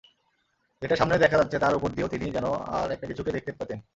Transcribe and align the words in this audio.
যেটা 0.81 0.95
সামনে 0.95 1.17
দেখা 1.17 1.37
যাচ্ছে 1.37 1.57
তার 1.59 1.73
উপর 1.75 1.89
দিয়েও 1.89 2.07
তিনি 2.07 2.25
যেন 2.31 2.45
আর 2.75 2.87
একটা-কিছুকে 2.91 3.31
দেখতে 3.31 3.51
পেতেন। 3.51 3.79